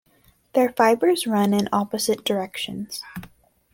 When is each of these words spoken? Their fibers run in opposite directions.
Their 0.53 0.69
fibers 0.69 1.27
run 1.27 1.53
in 1.53 1.69
opposite 1.71 2.25
directions. 2.25 3.03